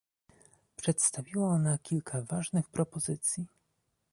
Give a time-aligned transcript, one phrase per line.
[0.75, 3.47] Przedstawiła ona kilka ważnych propozycji